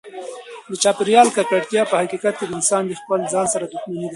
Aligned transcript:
د 0.69 0.71
چاپیریال 0.83 1.27
ککړتیا 1.35 1.83
په 1.87 1.95
حقیقت 2.01 2.33
کې 2.37 2.45
د 2.47 2.51
انسان 2.57 2.83
د 2.87 2.91
خپل 3.01 3.19
ځان 3.33 3.45
سره 3.53 3.65
دښمني 3.71 3.97
ده. 4.03 4.09